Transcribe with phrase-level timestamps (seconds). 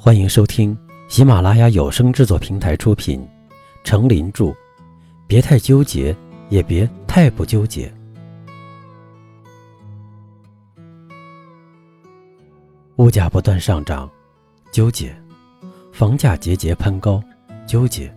[0.00, 3.20] 欢迎收听喜马拉雅有声制作平台出品，
[3.82, 4.44] 《成林著》。
[5.26, 6.16] 别太纠结，
[6.50, 7.92] 也别太不纠结。
[12.98, 14.08] 物价不断上涨，
[14.70, 15.08] 纠结；
[15.92, 17.20] 房价节节攀高，
[17.66, 18.08] 纠结；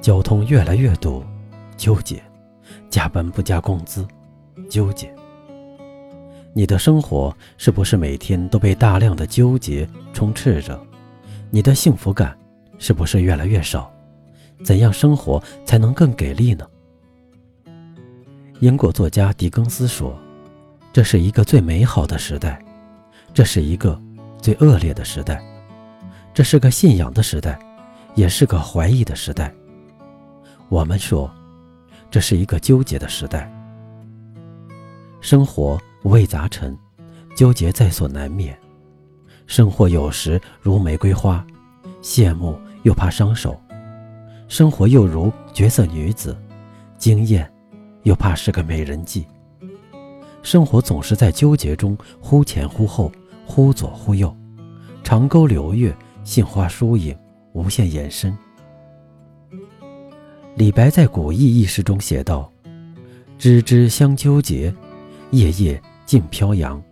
[0.00, 1.22] 交通越来越堵，
[1.76, 2.16] 纠结；
[2.90, 4.04] 加班不加工资，
[4.68, 5.14] 纠结。
[6.52, 10.84] 你的生活是不是每天都被大量的纠结充斥着？
[11.54, 12.34] 你的幸福感
[12.78, 13.92] 是不是越来越少？
[14.64, 16.66] 怎样生活才能更给力呢？
[18.60, 20.18] 英国作家狄更斯说
[20.94, 22.58] ：“这是一个最美好的时代，
[23.34, 24.00] 这是一个
[24.40, 25.44] 最恶劣的时代，
[26.32, 27.58] 这是个信仰的时代，
[28.14, 29.52] 也是个怀疑的时代。”
[30.70, 31.30] 我们说，
[32.10, 33.52] 这是一个纠结的时代。
[35.20, 36.74] 生活五味杂陈，
[37.36, 38.58] 纠结在所难免。
[39.46, 41.44] 生活有时如玫瑰花，
[42.02, 43.52] 羡慕又怕伤手；
[44.48, 46.36] 生活又如绝色女子，
[46.96, 47.50] 惊艳
[48.02, 49.26] 又怕是个美人计。
[50.42, 53.12] 生活总是在纠结中忽前忽后，
[53.46, 54.34] 忽左忽右，
[55.04, 57.16] 长沟流月，杏花疏影，
[57.52, 58.36] 无限延伸。
[60.56, 62.50] 李白在《古意》一诗中写道
[63.38, 64.74] ：“枝枝相纠结，
[65.30, 66.82] 叶叶尽飘扬。”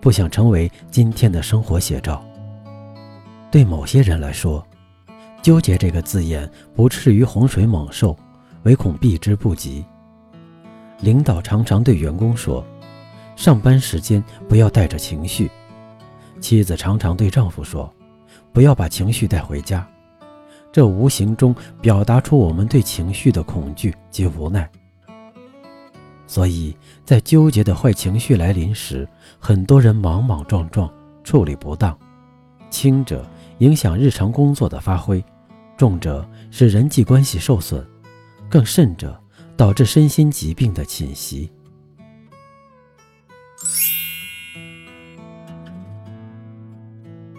[0.00, 2.22] 不想成为今天的生活写照。
[3.50, 4.66] 对某些人来说
[5.42, 8.16] ，“纠结”这个字眼不至于洪水猛兽，
[8.64, 9.84] 唯恐避之不及。
[11.00, 12.64] 领导常常对员工说
[13.36, 15.50] ：“上班时间不要带着情绪。”
[16.40, 17.92] 妻子常常对丈夫说
[18.52, 19.86] ：“不要把情绪带回家。”
[20.70, 24.70] 这无形中表达出我们对情绪的恐惧及无奈。
[26.28, 26.76] 所以
[27.06, 29.08] 在纠结的坏情绪来临时，
[29.40, 30.88] 很多人莽莽撞撞，
[31.24, 31.98] 处理不当，
[32.68, 33.26] 轻者
[33.58, 35.24] 影响日常工作的发挥，
[35.74, 37.82] 重者使人际关系受损，
[38.50, 39.18] 更甚者
[39.56, 41.50] 导致身心疾病的侵袭。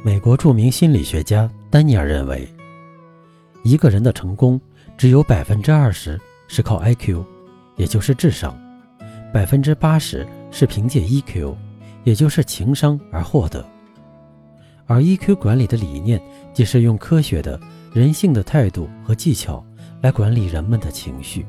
[0.04, 2.52] 美国著名心理学家丹尼尔认为，
[3.64, 4.60] 一个人的成功
[4.98, 7.24] 只有百分之二十是靠 IQ，
[7.76, 8.58] 也就是智商。
[9.32, 11.56] 百分之八十是凭借 EQ，
[12.04, 13.64] 也就是情商而获得，
[14.86, 16.20] 而 EQ 管理的理念，
[16.54, 17.60] 即是用科学的、
[17.94, 19.64] 人性的态度和技巧
[20.02, 21.46] 来管理人们的情绪，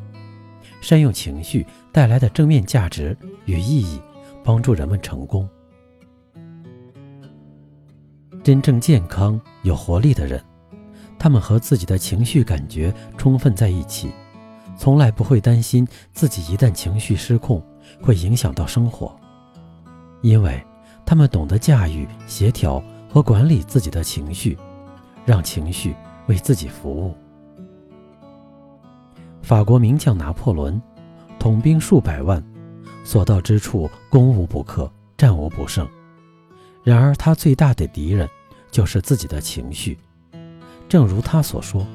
[0.83, 3.99] 善用情绪带来的正面价值与意义，
[4.45, 5.49] 帮助人们成功。
[8.43, 10.43] 真正健康有活力的人，
[11.19, 14.11] 他们和自己的情绪感觉充分在一起，
[14.81, 17.63] 从来不会担心自己一旦情绪失控。
[18.01, 19.15] 会影响到生活，
[20.23, 20.65] 因为
[21.05, 24.57] 他们懂得驾驭、协调和管理自己的情绪，
[25.27, 25.95] 让情绪
[26.27, 27.15] 为自己服务。
[29.43, 30.81] 法国名将拿破仑，
[31.39, 32.43] 统兵数百万，
[33.05, 35.87] 所到之处攻无不克，战无不胜。
[36.83, 38.27] 然而他最大的敌人
[38.71, 39.99] 就是自己的情绪，
[40.89, 41.87] 正如他所说：“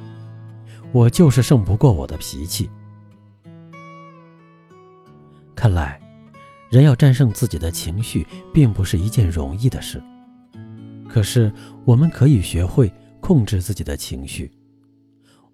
[0.96, 2.70] 我就是胜不过我的脾气。”
[5.54, 6.00] 看来，
[6.70, 10.02] 人要战胜自己的情绪，并不是一件容易的事。
[11.10, 11.52] 可是，
[11.84, 12.90] 我们可以学会
[13.20, 14.50] 控制自己的情绪。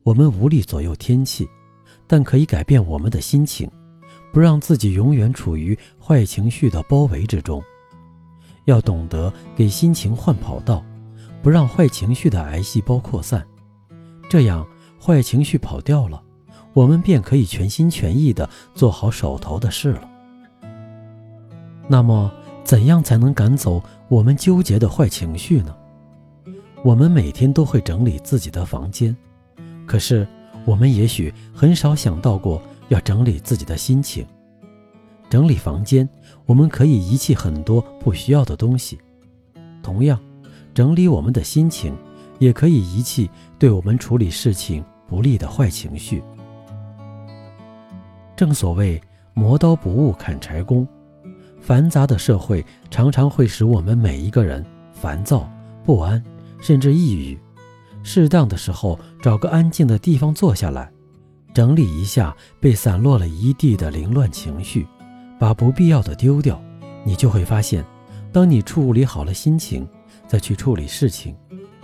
[0.03, 1.49] 我们无力左右天气，
[2.05, 3.67] 但可以改变我们的心情，
[4.31, 7.59] 不让自己永远处于坏情绪的包围之中。
[8.65, 10.85] 要懂得给心情换跑道，
[11.41, 13.43] 不让坏情绪的癌细胞扩散。
[14.29, 14.65] 这样，
[15.03, 16.21] 坏情绪跑掉了。
[16.73, 20.09] 我们便可以全心全意地做好手头的事了。
[21.89, 22.31] 那么，
[22.63, 25.75] 怎样才能赶走我们纠结的坏情绪呢？
[26.83, 29.13] 我们每天都会整理自己的房间，
[29.85, 30.25] 可是
[30.63, 34.25] 我们也许很少想到过要整理自己的心情。
[35.29, 36.07] 整理房间，
[36.45, 38.97] 我们可以遗弃很多不需要的东西；
[39.83, 40.17] 同样，
[40.73, 41.93] 整理我们的心情，
[42.39, 46.23] 也可以遗弃对我们处理事情不利的坏情绪。
[48.33, 48.99] 正所谓
[49.33, 50.87] 磨刀不误砍柴工，
[51.59, 55.51] 繁杂的社会常常会使我们每一个人烦躁
[55.83, 56.23] 不安，
[56.61, 57.37] 甚至抑郁。
[58.03, 60.89] 适当的时候，找个安静的地方坐下来，
[61.53, 64.87] 整理一下被散落了一地的凌乱情绪，
[65.37, 66.63] 把不必要的丢掉，
[67.03, 67.83] 你就会发现，
[68.31, 69.85] 当你处理好了心情，
[70.25, 71.35] 再去处理事情，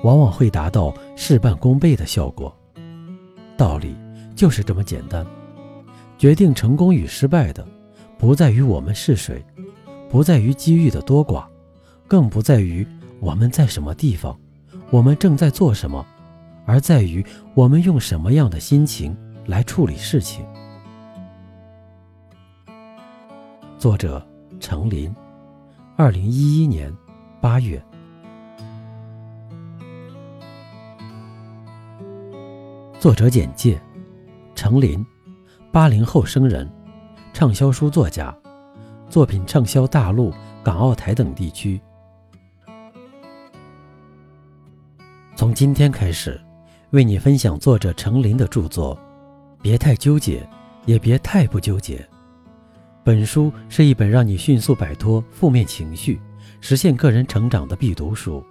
[0.03, 2.55] 往往会达到事半功倍的效果。
[3.57, 3.95] 道理
[4.35, 5.25] 就是这么简单。
[6.17, 7.67] 决定成功与失败的，
[8.17, 9.43] 不在于我们是谁，
[10.09, 11.45] 不在于机遇的多寡，
[12.07, 12.87] 更不在于
[13.19, 14.35] 我们在什么地方，
[14.89, 16.05] 我们正在做什么，
[16.65, 19.15] 而在于我们用什么样的心情
[19.45, 20.45] 来处理事情。
[23.77, 24.25] 作者：
[24.59, 25.13] 程林，
[25.95, 26.91] 二零一一年
[27.39, 27.79] 八月。
[32.99, 33.79] 作者简介：
[34.55, 35.05] 程林，
[35.71, 36.67] 八零后生人，
[37.31, 38.35] 畅销书作家，
[39.07, 40.33] 作品畅销大陆、
[40.63, 41.79] 港澳台等地区。
[45.35, 46.41] 从今天开始，
[46.89, 48.97] 为你分享作者程林的著作。
[49.61, 50.47] 别太纠结，
[50.85, 52.03] 也别太不纠结。
[53.03, 56.19] 本书是一本让你迅速摆脱负面情绪、
[56.61, 58.43] 实现个人成长的必读书，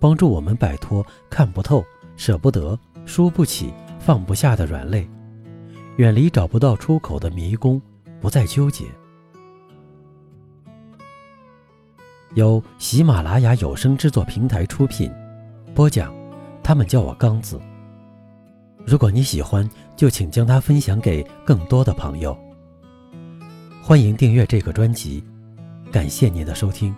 [0.00, 1.84] 帮助我们摆脱看不透、
[2.16, 2.76] 舍不得、
[3.08, 5.08] 输不起、放不下的软肋，
[5.96, 7.80] 远离找不到出口的迷宫，
[8.20, 8.84] 不再纠结。
[12.34, 15.10] 由喜马拉雅有声制作平台出品。
[15.74, 16.14] 播讲，
[16.62, 17.58] 他们叫我刚子。
[18.84, 22.36] 如果你喜欢，就请将它分享给更多的朋友。
[23.82, 25.24] 欢迎订阅这个专辑，
[25.90, 26.94] 感谢您的收听。